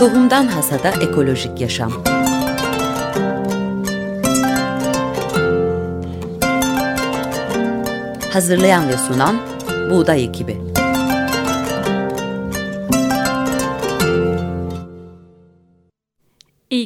[0.00, 1.92] Tohumdan Hasada Ekolojik Yaşam.
[8.32, 9.36] Hazırlayan ve sunan
[9.90, 10.69] Buğday Ekibi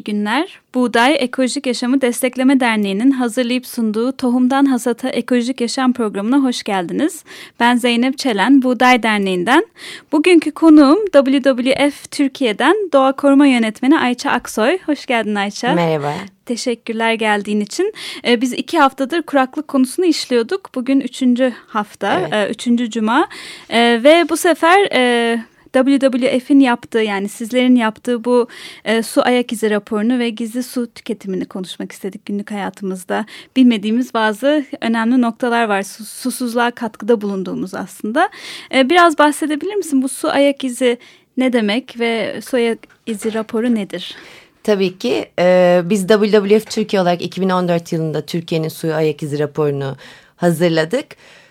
[0.04, 0.60] İyi günler.
[0.74, 7.24] Buğday Ekolojik Yaşamı Destekleme Derneği'nin hazırlayıp sunduğu Tohumdan Hasata Ekolojik Yaşam programına hoş geldiniz.
[7.60, 9.66] Ben Zeynep Çelen, Buğday Derneği'nden.
[10.12, 14.78] Bugünkü konuğum WWF Türkiye'den Doğa Koruma Yönetmeni Ayça Aksoy.
[14.86, 15.74] Hoş geldin Ayça.
[15.74, 16.12] Merhaba.
[16.46, 17.92] Teşekkürler geldiğin için.
[18.26, 20.70] Ee, biz iki haftadır kuraklık konusunu işliyorduk.
[20.74, 22.32] Bugün üçüncü hafta, evet.
[22.32, 23.28] e, üçüncü cuma.
[23.70, 24.88] E, ve bu sefer...
[24.92, 25.38] E,
[25.74, 28.48] WWF'in yaptığı yani sizlerin yaptığı bu
[28.84, 33.26] e, su ayak izi raporunu ve gizli su tüketimini konuşmak istedik günlük hayatımızda.
[33.56, 35.82] Bilmediğimiz bazı önemli noktalar var.
[35.82, 38.28] Sus, susuzluğa katkıda bulunduğumuz aslında.
[38.74, 40.02] E, biraz bahsedebilir misin?
[40.02, 40.98] Bu su ayak izi
[41.36, 44.14] ne demek ve su ayak izi raporu nedir?
[44.62, 49.96] Tabii ki e, biz WWF Türkiye olarak 2014 yılında Türkiye'nin suyu ayak izi raporunu
[50.36, 51.06] hazırladık.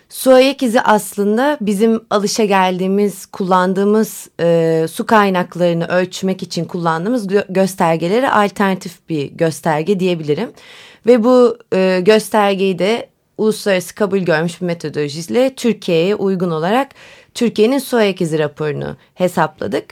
[0.08, 7.42] Su ayak izi aslında bizim alışa geldiğimiz, kullandığımız e, su kaynaklarını ölçmek için kullandığımız gö
[7.48, 10.52] göstergelere alternatif bir gösterge diyebilirim.
[11.06, 16.88] Ve bu e, göstergeyi de uluslararası kabul görmüş bir metodolojiyle Türkiye'ye uygun olarak
[17.34, 19.84] Türkiye'nin su ayak izi raporunu hesapladık.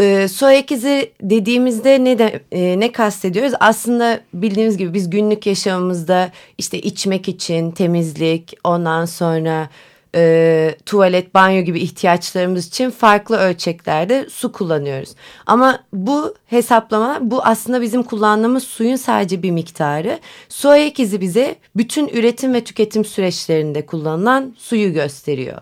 [0.00, 3.52] E, su ayak izi dediğimizde ne de e, ne kastediyoruz?
[3.60, 9.68] Aslında bildiğiniz gibi biz günlük yaşamımızda işte içmek için temizlik, ondan sonra
[10.14, 15.10] e, tuvalet, banyo gibi ihtiyaçlarımız için farklı ölçeklerde su kullanıyoruz.
[15.46, 20.18] Ama bu hesaplama bu aslında bizim kullandığımız suyun sadece bir miktarı.
[20.48, 25.58] Su ayak izi bize bütün üretim ve tüketim süreçlerinde kullanılan suyu gösteriyor.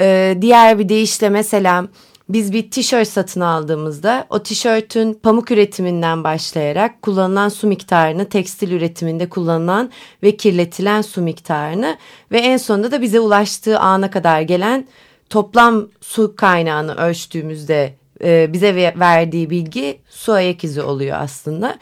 [0.00, 1.84] E, diğer bir deyişle mesela
[2.28, 9.28] biz bir tişört satın aldığımızda o tişörtün pamuk üretiminden başlayarak kullanılan su miktarını, tekstil üretiminde
[9.28, 9.90] kullanılan
[10.22, 11.98] ve kirletilen su miktarını
[12.32, 14.86] ve en sonunda da bize ulaştığı ana kadar gelen
[15.30, 17.94] toplam su kaynağını ölçtüğümüzde
[18.24, 21.78] e, bize verdiği bilgi su ayak izi oluyor aslında.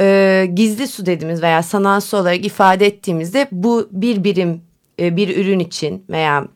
[0.00, 4.62] E, gizli su dediğimiz veya sanal su olarak ifade ettiğimizde bu bir birim
[5.00, 6.48] e, bir ürün için veya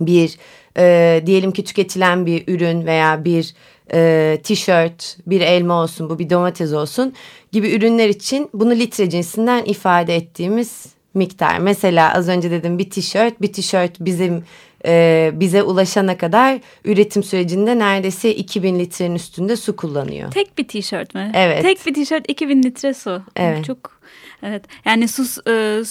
[0.00, 0.38] bir
[0.78, 3.54] e, diyelim ki tüketilen bir ürün veya bir
[3.92, 7.12] e, tişört, bir elma olsun, bu bir domates olsun
[7.52, 11.58] gibi ürünler için bunu litre cinsinden ifade ettiğimiz miktar.
[11.58, 14.44] Mesela az önce dedim bir tişört, bir tişört bizim
[14.86, 20.30] e, bize ulaşana kadar üretim sürecinde neredeyse 2000 litrenin üstünde su kullanıyor.
[20.30, 21.32] Tek bir tişört mü?
[21.34, 21.62] Evet.
[21.62, 23.22] Tek bir tişört 2000 litre su.
[23.36, 23.64] Evet.
[23.64, 24.00] Çok
[24.42, 24.64] evet.
[24.84, 25.82] Yani sus e,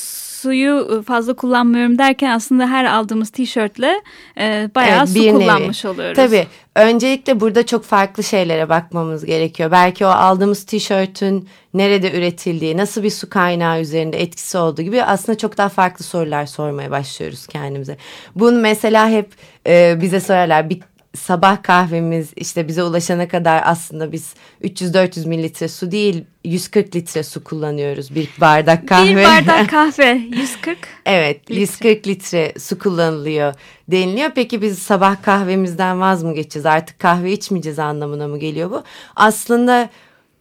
[0.42, 4.02] suyu ıı, fazla kullanmıyorum derken aslında her aldığımız tişörtle
[4.38, 5.94] e, bayağı evet, su kullanmış nevi.
[5.94, 6.16] oluyoruz.
[6.16, 6.48] Tabii.
[6.76, 9.72] Öncelikle burada çok farklı şeylere bakmamız gerekiyor.
[9.72, 15.38] Belki o aldığımız tişörtün nerede üretildiği, nasıl bir su kaynağı üzerinde etkisi olduğu gibi aslında
[15.38, 17.98] çok daha farklı sorular sormaya başlıyoruz kendimize.
[18.36, 19.30] Bunu mesela hep
[19.68, 20.70] e, bize sorarlar.
[20.70, 20.80] Bir
[21.18, 24.34] sabah kahvemiz işte bize ulaşana kadar aslında biz
[24.64, 29.16] 300-400 mililitre su değil 140 litre su kullanıyoruz bir bardak kahve.
[29.16, 30.78] Bir bardak kahve 140.
[31.06, 31.60] evet litre.
[31.60, 33.54] 140 litre su kullanılıyor
[33.88, 34.32] deniliyor.
[34.36, 38.84] Peki biz sabah kahvemizden vaz mı geçeceğiz artık kahve içmeyeceğiz anlamına mı geliyor bu?
[39.16, 39.90] Aslında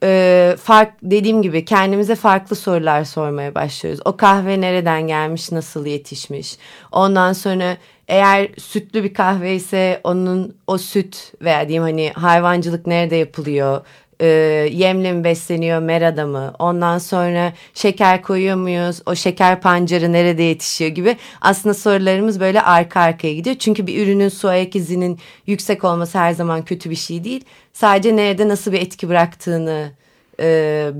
[0.02, 4.00] e, fark dediğim gibi kendimize farklı sorular sormaya başlıyoruz.
[4.04, 6.56] O kahve nereden gelmiş, nasıl yetişmiş?
[6.92, 7.76] Ondan sonra
[8.10, 13.80] eğer sütlü bir kahve ise onun o süt veya diyeyim hani hayvancılık nerede yapılıyor?
[14.20, 14.26] e,
[14.72, 16.54] yemle mi besleniyor merada mı?
[16.58, 19.02] Ondan sonra şeker koyuyor muyuz?
[19.06, 21.16] O şeker pancarı nerede yetişiyor gibi.
[21.40, 23.56] Aslında sorularımız böyle arka arkaya gidiyor.
[23.58, 27.44] Çünkü bir ürünün su ayak izinin yüksek olması her zaman kötü bir şey değil.
[27.72, 29.92] Sadece nerede nasıl bir etki bıraktığını
[30.40, 30.90] e,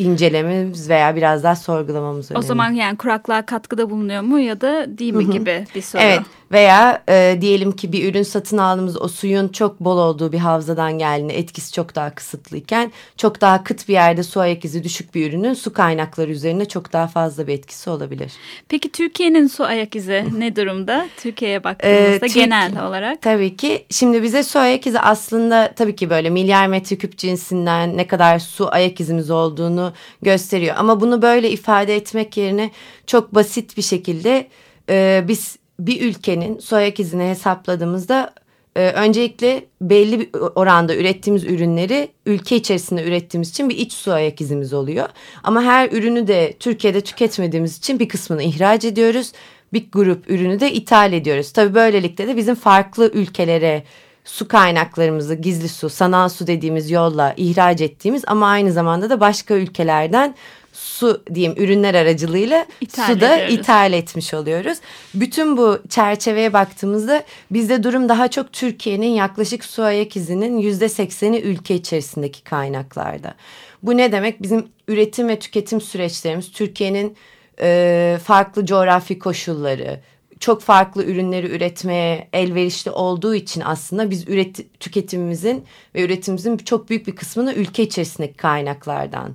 [0.00, 2.38] incelememiz veya biraz daha sorgulamamız önemli.
[2.38, 6.02] O zaman yani kuraklığa katkıda bulunuyor mu ya da değil mi gibi bir soru.
[6.02, 6.20] Evet
[6.52, 10.98] veya e, diyelim ki bir ürün satın aldığımız o suyun çok bol olduğu bir havzadan
[10.98, 15.30] geldiğinde etkisi çok daha kısıtlıyken çok daha kıt bir yerde su ayak izi düşük bir
[15.30, 18.32] ürünün su kaynakları üzerine çok daha fazla bir etkisi olabilir.
[18.68, 21.06] Peki Türkiye'nin su ayak izi ne durumda?
[21.16, 23.22] Türkiye'ye baktığımızda ee, genel olarak.
[23.22, 28.06] Tabii ki şimdi bize su ayak izi aslında tabii ki böyle milyar metreküp cinsinden ne
[28.06, 29.89] kadar su ayak izimiz olduğunu
[30.22, 30.74] gösteriyor.
[30.78, 32.70] Ama bunu böyle ifade etmek yerine
[33.06, 34.46] çok basit bir şekilde
[34.88, 38.34] e, biz bir ülkenin su ayak izini hesapladığımızda
[38.76, 44.72] e, öncelikle belli bir oranda ürettiğimiz ürünleri ülke içerisinde ürettiğimiz için bir iç su izimiz
[44.72, 45.08] oluyor.
[45.42, 49.32] Ama her ürünü de Türkiye'de tüketmediğimiz için bir kısmını ihraç ediyoruz.
[49.72, 51.52] Bir grup ürünü de ithal ediyoruz.
[51.52, 53.84] Tabii böylelikle de bizim farklı ülkelere
[54.30, 59.54] su kaynaklarımızı gizli su, sanal su dediğimiz yolla ihraç ettiğimiz ama aynı zamanda da başka
[59.54, 60.34] ülkelerden
[60.72, 63.54] su diyeyim ürünler aracılığıyla ithal suda ediyoruz.
[63.54, 64.78] ithal etmiş oluyoruz.
[65.14, 71.38] Bütün bu çerçeveye baktığımızda bizde durum daha çok Türkiye'nin yaklaşık su ayak izinin yüzde sekseni
[71.38, 73.34] ülke içerisindeki kaynaklarda.
[73.82, 74.42] Bu ne demek?
[74.42, 77.16] Bizim üretim ve tüketim süreçlerimiz Türkiye'nin
[77.60, 80.00] e, farklı coğrafi koşulları,
[80.40, 85.64] çok farklı ürünleri üretmeye elverişli olduğu için aslında biz üret tüketimimizin
[85.94, 89.34] ve üretimimizin çok büyük bir kısmını ülke içerisindeki kaynaklardan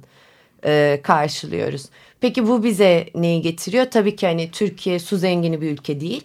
[0.66, 1.86] e, karşılıyoruz.
[2.22, 3.86] Peki bu bize neyi getiriyor?
[3.92, 6.24] Tabii ki hani Türkiye su zengini bir ülke değil.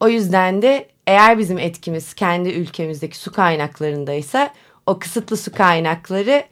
[0.00, 4.54] O yüzden de eğer bizim etkimiz kendi ülkemizdeki su kaynaklarındaysa
[4.86, 6.44] o kısıtlı su kaynakları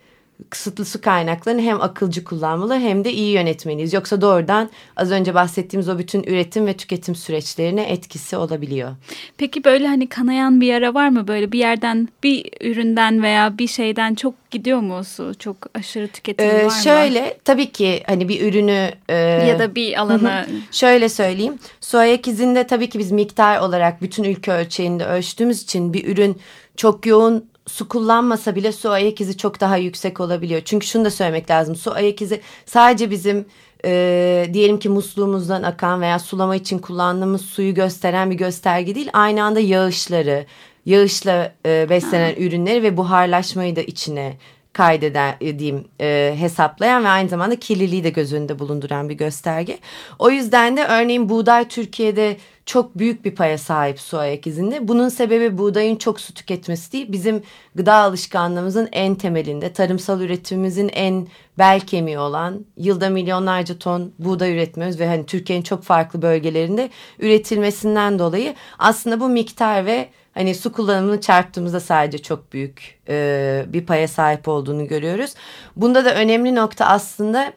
[0.50, 3.92] kısıtlı su kaynaklarını hem akılcı kullanmalı hem de iyi yönetmeliyiz.
[3.92, 8.90] Yoksa doğrudan az önce bahsettiğimiz o bütün üretim ve tüketim süreçlerine etkisi olabiliyor.
[9.38, 11.28] Peki böyle hani kanayan bir yara var mı?
[11.28, 15.32] Böyle bir yerden bir üründen veya bir şeyden çok gidiyor mu su?
[15.38, 16.70] Çok aşırı tüketim Ee, var mı?
[16.70, 21.58] şöyle tabii ki hani bir ürünü e, Ya da bir alana Şöyle söyleyeyim.
[21.80, 26.36] Su ayak izinde tabii ki biz miktar olarak bütün ülke ölçeğinde ölçtüğümüz için bir ürün
[26.76, 30.62] çok yoğun su kullanmasa bile su ayak izi çok daha yüksek olabiliyor.
[30.64, 31.76] Çünkü şunu da söylemek lazım.
[31.76, 33.46] Su ayak izi sadece bizim
[33.84, 39.10] e, diyelim ki musluğumuzdan akan veya sulama için kullandığımız suyu gösteren bir gösterge değil.
[39.12, 40.46] Aynı anda yağışları,
[40.86, 44.36] yağışla e, beslenen ürünleri ve buharlaşmayı da içine
[44.72, 49.78] kaydeden e, diyeyim e, hesaplayan ve aynı zamanda kirliliği de göz önünde bulunduran bir gösterge.
[50.18, 52.36] O yüzden de örneğin buğday Türkiye'de
[52.66, 54.88] çok büyük bir paya sahip su ayak izinde.
[54.88, 57.12] Bunun sebebi buğdayın çok su tüketmesi değil.
[57.12, 57.42] Bizim
[57.74, 61.28] gıda alışkanlığımızın en temelinde, tarımsal üretimimizin en
[61.58, 68.18] bel kemiği olan yılda milyonlarca ton buğday üretmiyoruz ve hani Türkiye'nin çok farklı bölgelerinde üretilmesinden
[68.18, 74.08] dolayı aslında bu miktar ve hani su kullanımını çarptığımızda sadece çok büyük e, bir paya
[74.08, 75.34] sahip olduğunu görüyoruz.
[75.76, 77.52] Bunda da önemli nokta aslında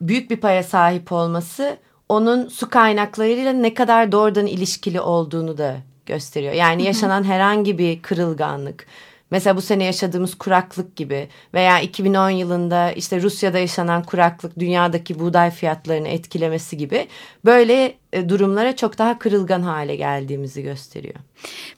[0.00, 1.76] büyük bir paya sahip olması
[2.10, 5.76] onun su kaynaklarıyla ne kadar doğrudan ilişkili olduğunu da
[6.06, 6.52] gösteriyor.
[6.52, 8.86] Yani yaşanan herhangi bir kırılganlık,
[9.30, 15.50] mesela bu sene yaşadığımız kuraklık gibi veya 2010 yılında işte Rusya'da yaşanan kuraklık dünyadaki buğday
[15.50, 17.06] fiyatlarını etkilemesi gibi
[17.44, 21.14] böyle e, durumlara çok daha kırılgan hale geldiğimizi gösteriyor.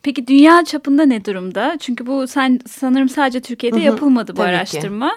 [0.02, 1.76] Peki dünya çapında ne durumda?
[1.80, 5.08] Çünkü bu sen sanırım sadece Türkiye'de Hı hı, yapılmadı bu tabii ki.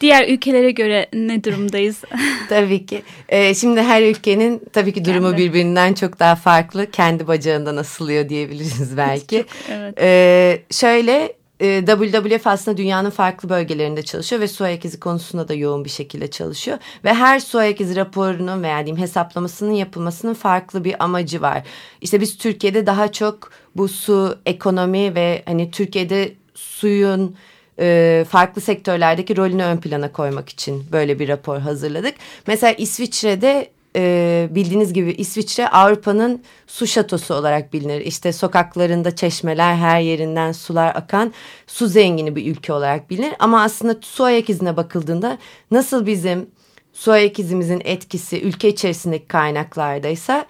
[0.00, 2.02] Diğer ülkelere göre ne durumdayız?
[2.48, 3.02] Tabii ki.
[3.28, 5.42] Ee, şimdi her ülkenin tabii ki durumu Kendi.
[5.42, 6.90] birbirinden çok daha farklı.
[6.90, 9.44] Kendi bacağından asılıyor diyebiliriz belki.
[9.70, 9.94] evet.
[10.00, 15.54] Ee, şöyle e, WWF aslında dünyanın farklı bölgelerinde çalışıyor ve su ayak izi konusunda da
[15.54, 16.78] yoğun bir şekilde çalışıyor.
[17.04, 21.62] Ve her su ayak izi raporunun veya diyeyim hesaplamasının yapılmasının farklı bir amacı var.
[22.00, 27.36] İşte biz Türkiye'de daha çok bu su ekonomi ve hani Türkiye'de suyun
[27.80, 32.14] e, farklı sektörlerdeki rolünü ön plana koymak için böyle bir rapor hazırladık.
[32.46, 38.00] Mesela İsviçre'de e, bildiğiniz gibi İsviçre Avrupa'nın su şatosu olarak bilinir.
[38.00, 41.32] İşte sokaklarında çeşmeler her yerinden sular akan
[41.66, 43.32] su zengini bir ülke olarak bilinir.
[43.38, 45.38] Ama aslında su ayak izine bakıldığında
[45.70, 46.50] nasıl bizim
[46.92, 50.46] su ayak izimizin etkisi ülke içerisindeki kaynaklardaysa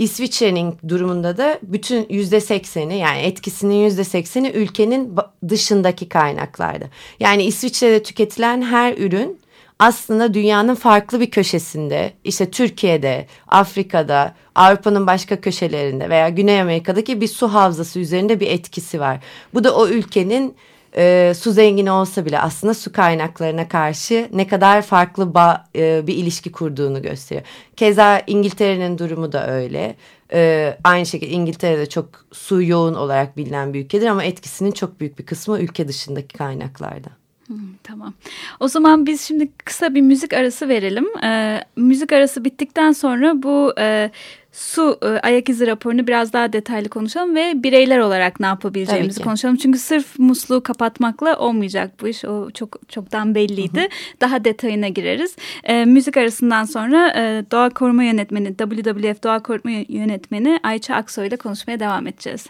[0.00, 5.16] İsviçre'nin durumunda da bütün yüzde sekseni yani etkisinin yüzde sekseni ülkenin
[5.48, 6.84] dışındaki kaynaklarda.
[7.20, 9.40] Yani İsviçre'de tüketilen her ürün
[9.78, 17.28] aslında dünyanın farklı bir köşesinde işte Türkiye'de, Afrika'da, Avrupa'nın başka köşelerinde veya Güney Amerika'daki bir
[17.28, 19.18] su havzası üzerinde bir etkisi var.
[19.54, 20.54] Bu da o ülkenin
[20.96, 26.14] e, su zengini olsa bile aslında su kaynaklarına karşı ne kadar farklı ba, e, bir
[26.14, 27.46] ilişki kurduğunu gösteriyor.
[27.76, 29.96] Keza İngiltere'nin durumu da öyle.
[30.32, 35.18] E, aynı şekilde İngiltere'de çok su yoğun olarak bilinen bir ülkedir ama etkisinin çok büyük
[35.18, 37.19] bir kısmı ülke dışındaki kaynaklarda.
[37.50, 38.14] Hmm, tamam.
[38.60, 41.06] O zaman biz şimdi kısa bir müzik arası verelim.
[41.24, 44.10] Ee, müzik arası bittikten sonra bu e,
[44.52, 49.56] su e, ayak izi raporunu biraz daha detaylı konuşalım ve bireyler olarak ne yapabileceğimizi konuşalım.
[49.56, 52.24] Çünkü sırf musluğu kapatmakla olmayacak bu iş.
[52.24, 53.80] O çok çoktan belliydi.
[53.80, 54.20] Hı hı.
[54.20, 55.36] Daha detayına gireriz.
[55.64, 61.36] E, müzik arasından sonra e, Doğa Koruma Yönetmeni, WWF Doğa Koruma Yönetmeni Ayça Aksoy ile
[61.36, 62.46] konuşmaya devam edeceğiz.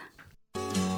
[0.55, 0.90] Kar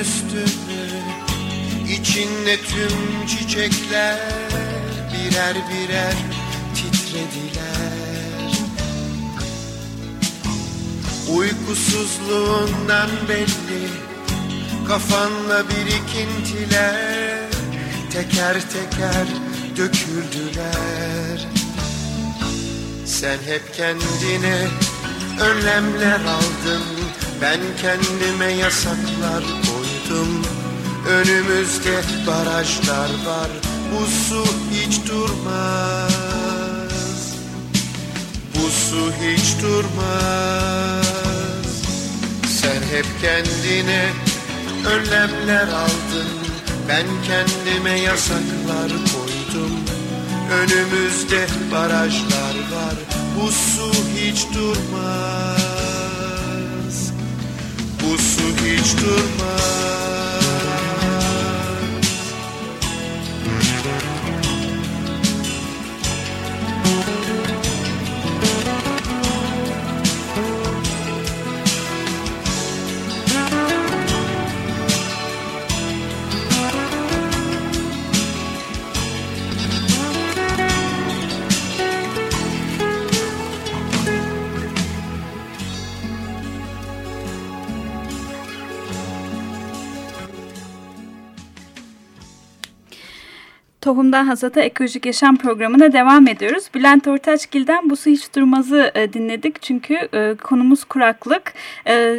[0.00, 0.56] üstünü
[1.88, 4.18] İçinde tüm çiçekler
[5.12, 6.14] Birer birer
[6.74, 7.86] titrediler.
[11.28, 13.88] Uykusuzluğundan belli
[14.88, 17.50] Kafanla birikintiler
[18.12, 19.26] Teker teker
[19.76, 21.46] döküldüler.
[23.04, 24.68] Sen hep kendine
[25.40, 26.82] önlemler aldın
[27.40, 29.65] Ben kendime yasaklar
[30.08, 30.42] koydum
[31.08, 33.50] Önümüzde barajlar var.
[33.92, 36.12] Bu su hiç durmaz.
[38.54, 41.06] Bu su hiç durmaz.
[42.46, 44.08] Sen hep kendine
[44.86, 46.28] önlemler aldın.
[46.88, 49.72] Ben kendime yasaklar koydum.
[50.52, 52.94] Önümüzde barajlar var.
[53.40, 55.55] Bu su hiç durmaz
[58.06, 60.05] Bu su hiç durmaz
[93.86, 96.64] Tohumdan Hasata Ekolojik Yaşam programına devam ediyoruz.
[96.74, 101.54] Bülent Ortaçgil'den Bu Su Hiç Durmaz'ı e, dinledik çünkü e, konumuz kuraklık.
[101.88, 102.16] E,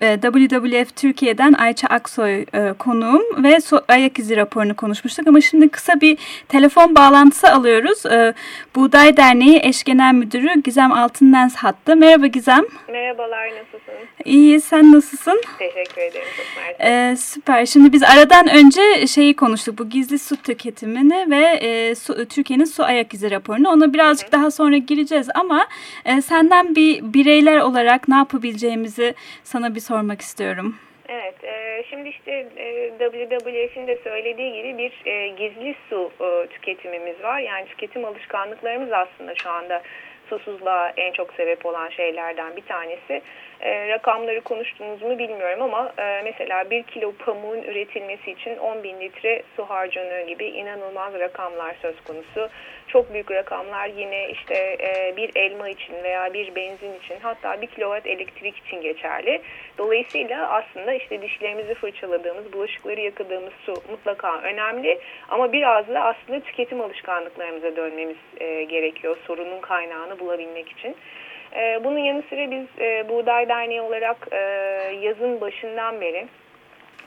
[0.00, 6.18] WWF Türkiye'den Ayça Aksoy e, konuğum ve ayak izi raporunu konuşmuştuk ama şimdi kısa bir
[6.48, 8.02] telefon bağlantısı alıyoruz.
[8.76, 11.96] Buğday Derneği Eş Genel Müdürü Gizem Altınlens hattı.
[11.96, 12.64] Merhaba Gizem.
[12.88, 13.94] Merhabalar nasılsın?
[14.24, 15.40] İyi sen nasılsın?
[15.58, 17.12] Teşekkür ederim çok mersi.
[17.12, 17.66] E, süper.
[17.66, 23.14] Şimdi biz aradan önce şeyi konuştuk bu gizli su tüketimini ve e, Türkiye'nin su ayak
[23.14, 23.68] izi raporunu.
[23.68, 24.32] Ona birazcık -hı.
[24.32, 25.66] daha sonra gireceğiz ama
[26.04, 29.14] e, senden bir bireyler olarak ne yapabileceğimizi
[29.44, 30.76] sana bir sormak istiyorum.
[31.08, 37.22] Evet, e, şimdi işte e, WWF'in de söylediği gibi bir e, gizli su e, tüketimimiz
[37.22, 37.38] var.
[37.38, 39.82] Yani tüketim alışkanlıklarımız aslında şu anda
[40.28, 43.22] susuzluğa en çok sebep olan şeylerden bir tanesi.
[43.62, 49.00] E, rakamları konuştunuz mu bilmiyorum ama e, mesela bir kilo pamuğun üretilmesi için 10 bin
[49.00, 52.48] litre su harcanıyor gibi inanılmaz rakamlar söz konusu.
[52.88, 57.66] Çok büyük rakamlar yine işte e, bir elma için veya bir benzin için hatta bir
[57.66, 59.42] kilowatt elektrik için geçerli.
[59.78, 66.80] Dolayısıyla aslında işte dişlerimizi fırçaladığımız, bulaşıkları yakadığımız su mutlaka önemli ama biraz da aslında tüketim
[66.80, 70.96] alışkanlıklarımıza dönmemiz e, gerekiyor sorunun kaynağını bulabilmek için.
[71.56, 74.38] E, bunun yanı sıra biz e, Buğday Derneği olarak e,
[75.00, 76.26] yazın başından beri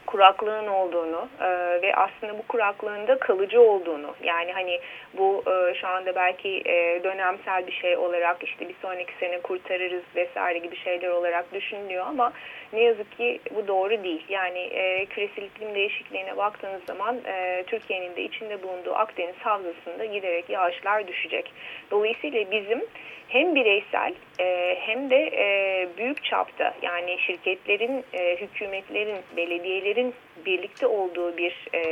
[0.05, 1.47] kuraklığın olduğunu e,
[1.81, 4.79] ve aslında bu kuraklığın da kalıcı olduğunu yani hani
[5.17, 10.03] bu e, şu anda belki e, dönemsel bir şey olarak işte bir sonraki sene kurtarırız
[10.15, 12.33] vesaire gibi şeyler olarak düşünülüyor ama
[12.73, 14.25] ne yazık ki bu doğru değil.
[14.29, 20.49] Yani e, küresel iklim değişikliğine baktığınız zaman e, Türkiye'nin de içinde bulunduğu Akdeniz havzasında giderek
[20.49, 21.51] yağışlar düşecek.
[21.91, 22.85] Dolayısıyla bizim
[23.27, 30.13] hem bireysel e, hem de e, büyük çapta yani şirketlerin, e, hükümetlerin, belediyelerin
[30.45, 31.83] birlikte olduğu bir e,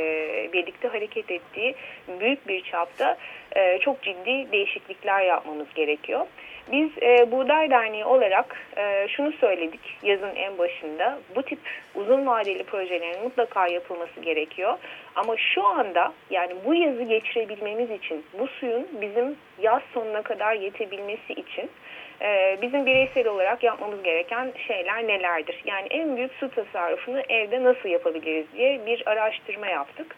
[0.52, 1.74] birlikte hareket ettiği
[2.20, 3.16] büyük bir çapta
[3.56, 6.26] e, çok ciddi değişiklikler yapmamız gerekiyor.
[6.72, 11.18] Biz e, Buğday Derneği olarak e, şunu söyledik yazın en başında.
[11.36, 11.58] Bu tip
[11.94, 14.78] uzun vadeli projelerin mutlaka yapılması gerekiyor.
[15.14, 21.32] Ama şu anda yani bu yazı geçirebilmemiz için bu suyun bizim yaz sonuna kadar yetebilmesi
[21.32, 21.70] için
[22.22, 25.62] e, bizim bireysel olarak yapmamız gereken şeyler nelerdir?
[25.64, 30.16] Yani en büyük su tasarrufunu evde nasıl yapabiliriz diye bir araştırma yaptık.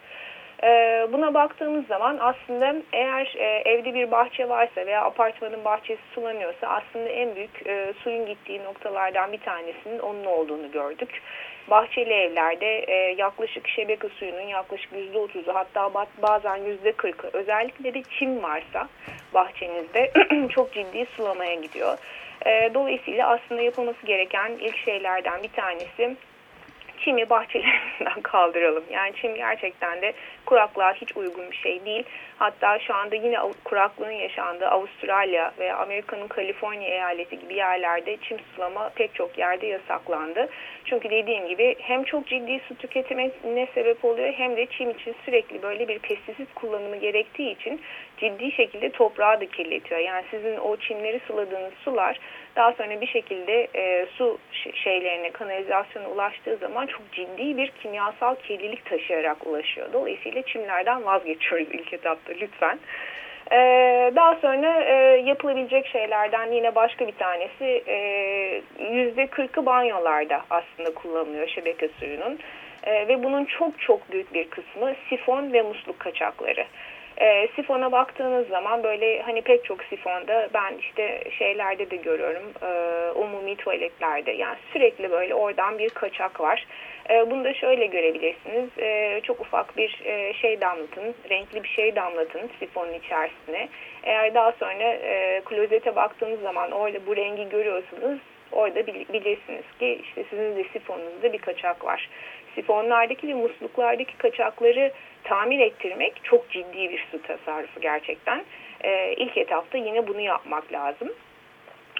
[0.63, 6.67] Ee, buna baktığımız zaman aslında eğer e, evde bir bahçe varsa veya apartmanın bahçesi sulanıyorsa
[6.67, 11.23] aslında en büyük e, suyun gittiği noktalardan bir tanesinin onun olduğunu gördük.
[11.71, 18.89] Bahçeli evlerde e, yaklaşık şebeke suyunun yaklaşık %30'u hatta bazen %40'ı özellikle de çim varsa
[19.35, 20.13] bahçenizde
[20.49, 21.99] çok ciddi sulamaya gidiyor.
[22.75, 26.17] dolayısıyla aslında yapılması gereken ilk şeylerden bir tanesi
[27.07, 28.85] çimi bahçelerinden kaldıralım.
[28.91, 30.13] Yani çim gerçekten de
[30.47, 32.05] kuraklığa hiç uygun bir şey değil.
[32.39, 38.89] Hatta şu anda yine kuraklığın yaşandığı Avustralya veya Amerika'nın Kaliforniya eyaleti gibi yerlerde çim sulama
[38.89, 40.49] pek çok yerde yasaklandı.
[40.85, 45.63] Çünkü dediğim gibi hem çok ciddi su tüketimine sebep oluyor hem de çim için sürekli
[45.63, 47.81] böyle bir pestisit kullanımı gerektiği için
[48.17, 50.01] ciddi şekilde toprağı da kirletiyor.
[50.01, 52.19] Yani sizin o çimleri suladığınız sular
[52.57, 54.39] daha sonra bir şekilde e, su
[54.75, 59.93] şeylerine, kanalizasyona ulaştığı zaman çok ciddi bir kimyasal kirlilik taşıyarak ulaşıyor.
[59.93, 62.79] Dolayısıyla çimlerden vazgeçiyoruz ilk etapta lütfen.
[63.53, 64.95] Ee, daha sonra e,
[65.25, 67.97] yapılabilecek şeylerden yine başka bir tanesi e,
[68.93, 72.39] yüzde kırkı banyolarda aslında kullanılıyor şebeke suyunun.
[72.85, 76.65] E, ve bunun çok çok büyük bir kısmı sifon ve musluk kaçakları.
[77.21, 83.11] E, sifona baktığınız zaman böyle hani pek çok sifonda ben işte şeylerde de görüyorum e,
[83.11, 86.67] umumi tuvaletlerde yani sürekli böyle oradan bir kaçak var.
[87.11, 91.97] E, bunu da şöyle görebilirsiniz e, çok ufak bir e, şey damlatın renkli bir şey
[91.97, 93.69] damlatın sifonun içerisine.
[94.03, 98.19] Eğer daha sonra e, klozete baktığınız zaman orada bu rengi görüyorsunuz
[98.53, 102.09] orada bilirsiniz ki işte sizin de sifonunuzda bir kaçak var.
[102.57, 104.93] Sifonlardaki ve musluklardaki kaçakları
[105.25, 108.45] tamir ettirmek çok ciddi bir su tasarrufu gerçekten.
[108.85, 111.13] Ee, ilk etapta yine bunu yapmak lazım.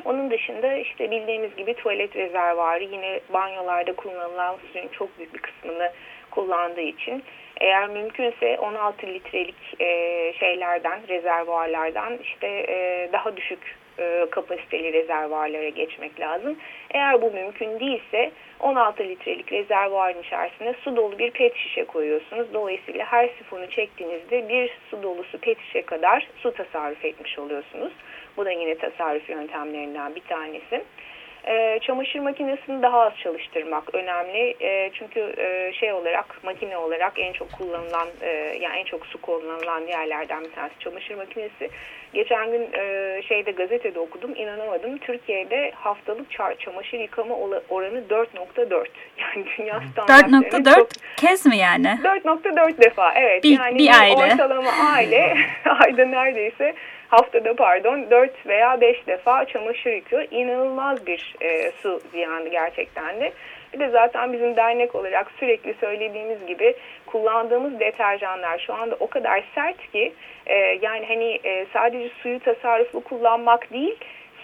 [0.05, 5.93] Onun dışında işte bildiğimiz gibi tuvalet rezervuarı yine banyolarda kullanılan suyun çok büyük bir kısmını
[6.31, 7.23] kullandığı için
[7.61, 16.21] eğer mümkünse 16 litrelik e, şeylerden rezervuarlardan işte e, daha düşük e, kapasiteli rezervuarlara geçmek
[16.21, 16.57] lazım.
[16.91, 22.55] Eğer bu mümkün değilse 16 litrelik rezervuarın içerisine su dolu bir pet şişe koyuyorsunuz.
[22.55, 27.93] Dolayısıyla her sifonu çektiğinizde bir su dolusu pet şişe kadar su tasarruf etmiş oluyorsunuz.
[28.37, 30.85] Bu da yine tasarruf yöntemlerinden bir tanesi.
[31.47, 34.57] E, çamaşır makinesini daha az çalıştırmak önemli.
[34.61, 38.29] E, çünkü e, şey olarak makine olarak en çok kullanılan e,
[38.61, 41.71] yani en çok su kullanılan yerlerden bir tanesi çamaşır makinesi.
[42.15, 44.99] Geçen gün e, şeyde gazetede okudum inanamadım.
[44.99, 46.27] Türkiye'de haftalık
[46.59, 47.35] çamaşır yıkama
[47.69, 48.87] oranı 4.4.
[49.19, 50.87] Yani dünya standartlarının 4.4
[51.17, 51.99] kez mi yani?
[52.03, 53.45] 4.4 defa evet.
[53.45, 54.33] Bir, yani bir aile.
[54.33, 55.37] Ortalama aile
[55.81, 56.75] ayda neredeyse
[57.09, 60.25] haftada pardon 4 veya 5 defa çamaşır yıkıyor.
[60.31, 63.33] İnanılmaz bir e, su ziyanı gerçekten de.
[63.73, 66.75] Bir de zaten bizim dernek olarak sürekli söylediğimiz gibi
[67.07, 70.13] kullandığımız deterjanlar şu anda o kadar sert ki
[70.47, 73.97] e, yani hani e, sadece suyu tasarruflu kullanmak değil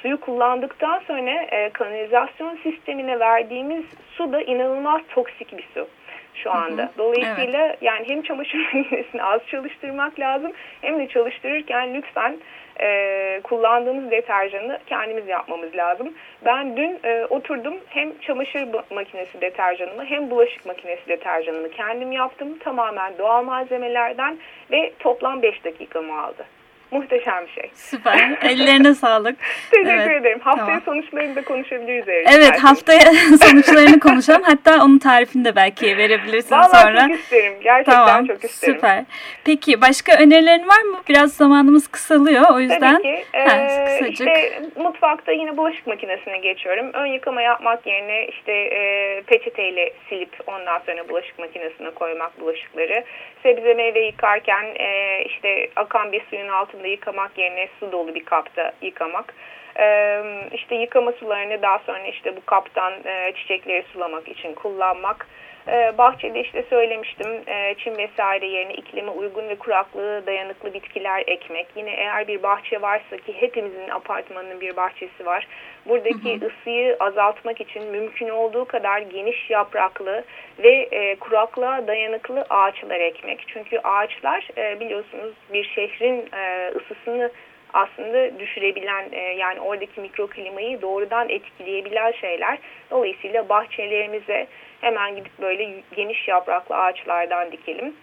[0.03, 3.85] suyu kullandıktan sonra e, kanalizasyon sistemine verdiğimiz
[4.17, 5.89] su da inanılmaz toksik bir su
[6.35, 6.83] şu anda.
[6.83, 6.91] Hı hı.
[6.99, 7.79] Dolayısıyla evet.
[7.83, 12.37] yani hem çamaşır makinesini az çalıştırmak lazım hem de çalıştırırken lütfen
[12.81, 16.15] e, kullandığımız deterjanı kendimiz yapmamız lazım.
[16.45, 22.59] Ben dün e, oturdum hem çamaşır makinesi deterjanımı hem bulaşık makinesi deterjanımı kendim yaptım.
[22.59, 24.39] Tamamen doğal malzemelerden
[24.71, 26.45] ve toplam 5 dakikamı aldı
[26.93, 27.71] muhteşem bir şey.
[27.75, 28.39] Süper.
[28.43, 29.37] Ellerine sağlık.
[29.71, 30.21] Teşekkür evet.
[30.21, 30.41] ederim.
[30.41, 30.83] Haftaya tamam.
[30.85, 32.09] sonuçlarını da konuşabiliriz.
[32.09, 32.65] Evet isterseniz.
[32.65, 33.01] haftaya
[33.43, 34.43] sonuçlarını konuşalım.
[34.43, 36.95] Hatta onun tarifini de belki verebilirsin Vallahi sonra.
[36.95, 37.53] Vallahi çok isterim.
[37.63, 38.27] Gerçekten tamam.
[38.27, 38.75] çok isterim.
[38.75, 39.05] Süper.
[39.45, 41.01] Peki başka önerilerin var mı?
[41.09, 42.97] Biraz zamanımız kısalıyor o yüzden.
[42.97, 43.25] Tabii ki.
[43.35, 46.91] Ee, ha, işte mutfakta yine bulaşık makinesine geçiyorum.
[46.93, 53.05] Ön yıkama yapmak yerine işte e, peçeteyle silip ondan sonra bulaşık makinesine koymak bulaşıkları.
[53.43, 58.25] Sebze meyve yıkarken e, işte akan bir suyun altında altında yıkamak yerine su dolu bir
[58.25, 59.35] kapta yıkamak.
[59.79, 65.27] Ee, işte yıkama sularını daha sonra işte bu kaptan e, çiçekleri sulamak için kullanmak.
[65.68, 71.66] Ee, bahçede işte söylemiştim e, çim vesaire yerine iklime uygun ve kuraklığı dayanıklı bitkiler ekmek.
[71.77, 75.48] Yine eğer bir bahçe varsa ki hepimizin apartmanının bir bahçesi var.
[75.87, 76.48] Buradaki hı hı.
[76.48, 80.25] ısıyı azaltmak için mümkün olduğu kadar geniş yapraklı
[80.59, 83.44] ve e, kuraklığa dayanıklı ağaçlar ekmek.
[83.46, 86.29] Çünkü ağaçlar e, biliyorsunuz bir şehrin
[86.77, 87.31] ısısını
[87.75, 92.59] aslında düşürebilen e, yani oradaki mikroklimayı doğrudan etkileyebilen şeyler.
[92.91, 94.47] Dolayısıyla bahçelerimize
[94.81, 97.95] hemen gidip böyle geniş yapraklı ağaçlardan dikelim.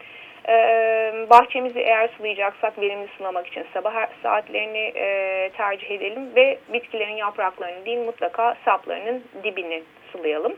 [0.49, 7.85] Ee, bahçemizi eğer sulayacaksak verimli sulamak için sabah saatlerini e, tercih edelim ve bitkilerin yapraklarını
[7.85, 10.55] değil mutlaka saplarının dibini sulayalım.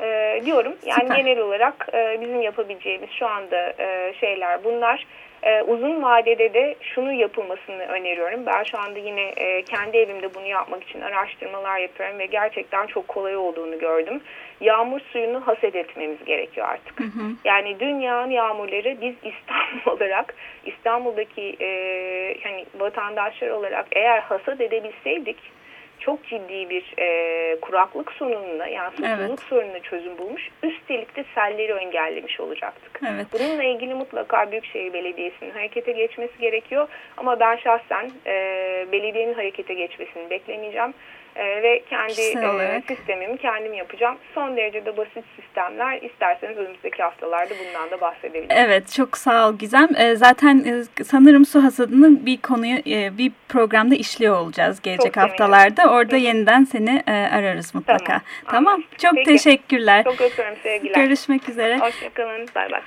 [0.00, 1.16] Ee, diyorum yani Süper.
[1.16, 5.06] genel olarak e, bizim yapabileceğimiz şu anda e, şeyler bunlar.
[5.42, 8.46] Ee, uzun vadede de şunu yapılmasını öneriyorum.
[8.46, 13.08] Ben şu anda yine e, kendi evimde bunu yapmak için araştırmalar yapıyorum ve gerçekten çok
[13.08, 14.20] kolay olduğunu gördüm.
[14.60, 17.00] Yağmur suyunu haset etmemiz gerekiyor artık.
[17.00, 17.32] Hı hı.
[17.44, 20.34] Yani dünyanın yağmurları biz İstanbul olarak
[20.66, 21.68] İstanbul'daki e,
[22.42, 25.36] hani vatandaşlar olarak eğer hasat edebilseydik
[26.00, 29.40] çok ciddi bir e, kuraklık sorununa yani susuzluk evet.
[29.40, 30.48] sorununa çözüm bulmuş.
[30.62, 33.00] Üstelik de selleri engellemiş olacaktık.
[33.14, 33.26] Evet.
[33.32, 36.88] Bununla ilgili mutlaka Büyükşehir Belediyesi'nin harekete geçmesi gerekiyor.
[37.16, 38.32] Ama ben şahsen e,
[38.92, 40.94] belediyenin harekete geçmesini beklemeyeceğim.
[41.38, 44.16] E, ve kendi e, sistemimi kendim yapacağım.
[44.34, 46.02] Son derece de basit sistemler.
[46.02, 48.56] İsterseniz önümüzdeki haftalarda bundan da bahsedebilirim.
[48.56, 49.88] Evet çok sağ ol Gizem.
[49.96, 55.22] E, zaten e, sanırım su hasadının bir konuyu e, bir programda işliyor olacağız gelecek çok
[55.22, 55.82] haftalarda.
[55.82, 55.98] Eminim.
[55.98, 56.20] Orada Hı.
[56.20, 58.20] yeniden seni e, ararız mutlaka.
[58.44, 58.64] Tamam.
[58.64, 58.82] tamam.
[58.98, 59.30] Çok Peki.
[59.30, 60.04] teşekkürler.
[60.04, 61.04] Çok öpüyorum sevgiler.
[61.04, 61.78] Görüşmek üzere.
[61.78, 62.48] Hoşçakalın.
[62.54, 62.80] Bay bay.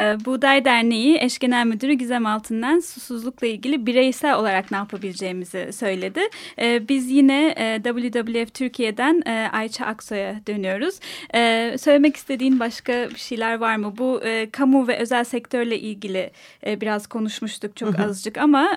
[0.00, 6.20] E, Buğday Derneği Eş Genel Müdürü Gizem Altından susuzlukla ilgili bireysel olarak ne yapabileceğimizi söyledi.
[6.58, 11.00] E, biz yine e, WWF Türkiye'den e, Ayça Aksoy'a dönüyoruz.
[11.34, 13.94] E, söylemek istediğin başka bir şeyler var mı?
[13.98, 16.30] Bu e, kamu ve özel sektörle ilgili
[16.66, 18.76] biraz konuşmuştuk çok azıcık ama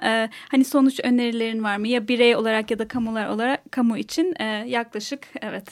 [0.51, 1.87] hani sonuç önerilerin var mı?
[1.87, 5.63] Ya birey olarak ya da kamular olarak kamu için yaklaşık evet.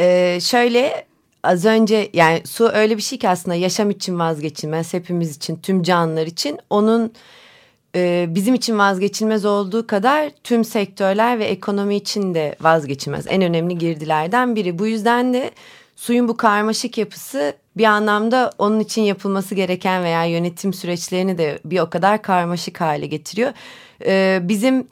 [0.00, 1.06] Ee, şöyle
[1.44, 5.82] az önce yani su öyle bir şey ki aslında yaşam için vazgeçilmez hepimiz için tüm
[5.82, 7.12] canlılar için onun
[7.96, 13.26] e, bizim için vazgeçilmez olduğu kadar tüm sektörler ve ekonomi için de vazgeçilmez.
[13.28, 14.78] En önemli girdilerden biri.
[14.78, 15.50] Bu yüzden de
[15.96, 21.80] suyun bu karmaşık yapısı bir anlamda onun için yapılması gereken veya yönetim süreçlerini de bir
[21.80, 23.52] o kadar karmaşık hale getiriyor.
[24.06, 24.88] E, bizim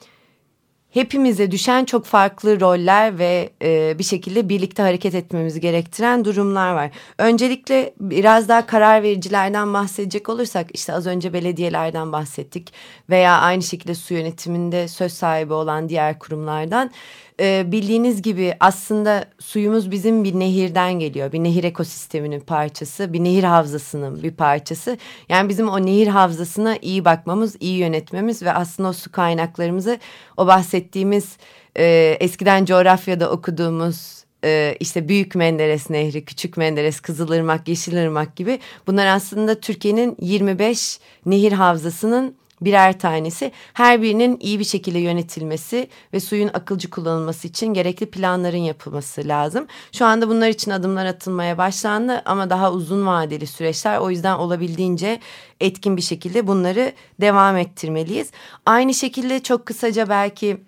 [0.93, 6.91] hepimize düşen çok farklı roller ve e, bir şekilde birlikte hareket etmemizi gerektiren durumlar var.
[7.19, 12.73] Öncelikle biraz daha karar vericilerden bahsedecek olursak işte az önce belediyelerden bahsettik
[13.11, 16.91] veya aynı şekilde su yönetiminde söz sahibi olan diğer kurumlardan
[17.41, 21.33] e, bildiğiniz gibi aslında suyumuz bizim bir nehirden geliyor.
[21.33, 24.99] Bir nehir ekosisteminin parçası, bir nehir havzasının bir parçası.
[25.29, 29.99] Yani bizim o nehir havzasına iyi bakmamız, iyi yönetmemiz ve aslında o su kaynaklarımızı
[30.37, 31.37] o bahsettiğimiz
[31.79, 39.07] e, eskiden coğrafyada okuduğumuz e, işte Büyük Menderes Nehri, Küçük Menderes, Kızılırmak, Yeşilırmak gibi bunlar
[39.07, 46.51] aslında Türkiye'nin 25 nehir havzasının birer tanesi her birinin iyi bir şekilde yönetilmesi ve suyun
[46.55, 49.67] akılcı kullanılması için gerekli planların yapılması lazım.
[49.93, 55.21] Şu anda bunlar için adımlar atılmaya başlandı ama daha uzun vadeli süreçler o yüzden olabildiğince
[55.61, 58.31] etkin bir şekilde bunları devam ettirmeliyiz.
[58.67, 60.59] Aynı şekilde çok kısaca belki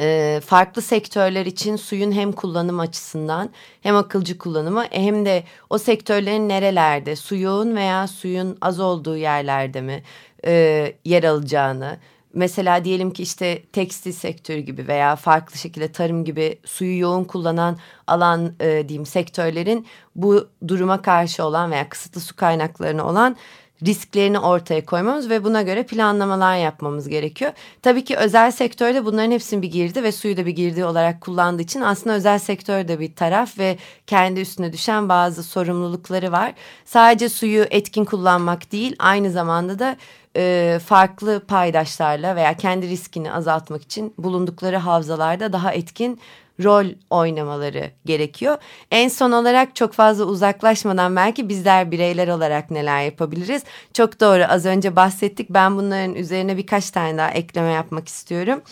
[0.00, 6.48] e, farklı sektörler için suyun hem kullanım açısından hem akılcı kullanımı hem de o sektörlerin
[6.48, 10.02] nerelerde su yoğun veya suyun az olduğu yerlerde mi
[10.46, 11.98] e, yer alacağını
[12.34, 17.78] mesela diyelim ki işte tekstil sektörü gibi veya farklı şekilde tarım gibi suyu yoğun kullanan
[18.06, 23.36] alan e, diyeyim sektörlerin bu duruma karşı olan veya kısıtlı su kaynaklarına olan
[23.86, 27.52] risklerini ortaya koymamız ve buna göre planlamalar yapmamız gerekiyor.
[27.82, 31.62] Tabii ki özel sektörde bunların hepsini bir girdi ve suyu da bir girdi olarak kullandığı
[31.62, 36.54] için aslında özel sektörde bir taraf ve kendi üstüne düşen bazı sorumlulukları var.
[36.84, 39.96] Sadece suyu etkin kullanmak değil aynı zamanda da
[40.36, 46.20] e, farklı paydaşlarla veya kendi riskini azaltmak için bulundukları havzalarda daha etkin
[46.64, 48.56] rol oynamaları gerekiyor.
[48.90, 53.62] En son olarak çok fazla uzaklaşmadan belki bizler bireyler olarak neler yapabiliriz?
[53.92, 55.50] Çok doğru az önce bahsettik.
[55.50, 58.62] Ben bunların üzerine birkaç tane daha ekleme yapmak istiyorum.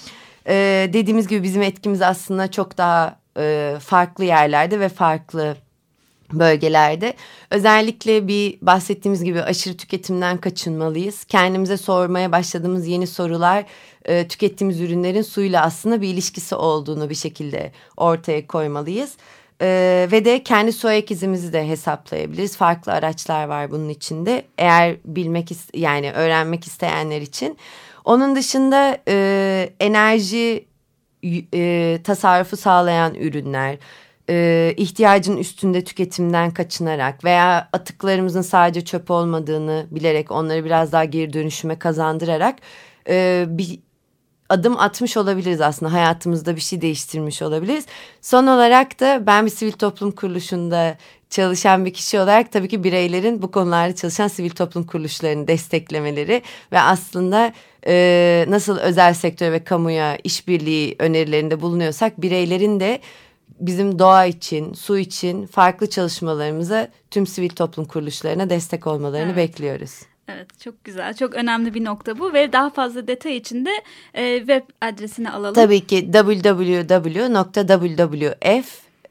[0.48, 5.56] Ee, dediğimiz gibi bizim etkimiz aslında çok daha e, farklı yerlerde ve farklı
[6.32, 7.14] bölgelerde
[7.50, 11.24] özellikle bir bahsettiğimiz gibi aşırı tüketimden kaçınmalıyız.
[11.24, 13.64] Kendimize sormaya başladığımız yeni sorular
[14.04, 19.16] e, tükettiğimiz ürünlerin suyla aslında bir ilişkisi olduğunu bir şekilde ortaya koymalıyız.
[19.60, 22.56] E, ve de kendi su ayak izimizi de hesaplayabiliriz.
[22.56, 24.44] Farklı araçlar var bunun içinde.
[24.58, 27.58] Eğer bilmek yani öğrenmek isteyenler için.
[28.04, 30.64] Onun dışında e, enerji
[31.54, 33.76] e, tasarrufu sağlayan ürünler
[34.30, 41.32] e, ihtiyacın üstünde tüketimden kaçınarak veya atıklarımızın sadece çöp olmadığını bilerek onları biraz daha geri
[41.32, 42.58] dönüşüme kazandırarak
[43.08, 43.78] e, bir
[44.48, 47.86] adım atmış olabiliriz aslında hayatımızda bir şey değiştirmiş olabiliriz.
[48.20, 50.96] Son olarak da ben bir sivil toplum kuruluşunda
[51.30, 56.80] çalışan bir kişi olarak tabii ki bireylerin bu konularda çalışan sivil toplum kuruluşlarını desteklemeleri ve
[56.80, 57.52] aslında
[57.86, 63.00] e, nasıl özel sektör ve kamuya işbirliği önerilerinde bulunuyorsak bireylerin de
[63.60, 69.36] bizim doğa için, su için farklı çalışmalarımıza tüm sivil toplum kuruluşlarına destek olmalarını evet.
[69.36, 70.00] bekliyoruz.
[70.28, 71.14] Evet çok güzel.
[71.14, 73.70] Çok önemli bir nokta bu ve daha fazla detay için de
[74.14, 75.54] e, web adresini alalım.
[75.54, 77.24] Tabii ki www.wwf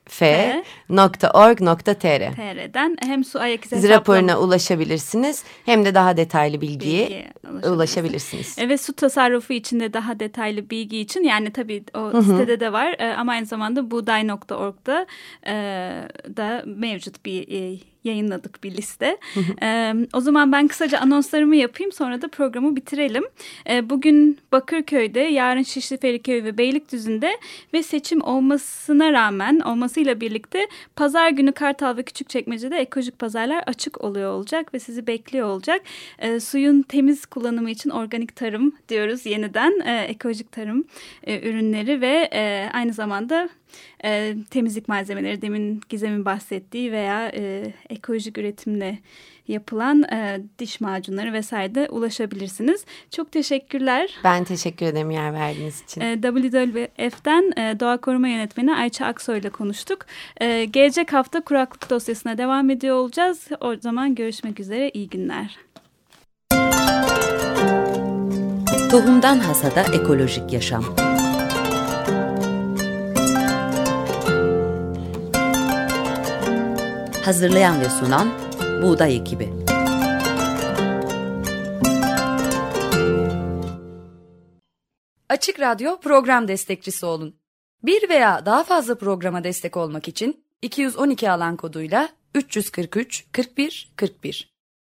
[0.10, 1.94] f.org.tr
[2.36, 8.56] TR'den hem su ayak izi raporuna ulaşabilirsiniz hem de daha detaylı bilgiye bilgi ulaşabilirsiniz.
[8.60, 12.24] Evet su tasarrufu için de daha detaylı bilgi için yani tabii o Hı -hı.
[12.24, 15.06] sitede de var e, ama aynı zamanda buğday.org'da
[15.48, 15.54] e,
[16.38, 19.18] da mevcut bir e, yayınladık bir liste.
[19.62, 23.24] e, o zaman ben kısaca anonslarımı yapayım sonra da programı bitirelim.
[23.70, 27.38] E, bugün Bakırköy'de, yarın Şişli Feriköy ve Beylikdüzü'nde
[27.74, 34.32] ve seçim olmasına rağmen olmasıyla birlikte pazar günü Kartal ve Küçükçekmece'de ekolojik pazarlar açık oluyor
[34.32, 35.82] olacak ve sizi bekliyor olacak.
[36.20, 39.80] E, suyun temiz kullanımı için organik tarım diyoruz yeniden.
[39.86, 40.84] E, ekolojik tarım
[41.24, 43.50] e, ürünleri ve e, aynı zamanda
[44.04, 49.00] e, temizlik malzemeleri demin Gizem'in bahsettiği veya e, ekolojik üretimle
[49.48, 52.86] yapılan e, diş macunları vesaire de ulaşabilirsiniz.
[53.12, 54.10] Çok teşekkürler.
[54.24, 56.02] Ben teşekkür ederim yer verdiğiniz için.
[56.02, 60.06] E, WWF'den e, Doğa Koruma Yönetmeni Ayça Aksoy ile konuştuk.
[60.42, 63.48] E, gelecek hafta kuraklık dosyasına devam ediyor olacağız.
[63.62, 64.90] O zaman görüşmek üzere.
[64.90, 65.58] İyi günler.
[68.92, 70.84] Tohumdan Hasada Ekolojik Yaşam
[77.26, 78.30] Hazırlayan ve sunan
[78.82, 79.54] Buğday Ekibi
[85.30, 87.36] Açık Radyo program destekçisi olun.
[87.84, 94.53] Bir veya daha fazla programa destek olmak için 212 alan koduyla 343 41 41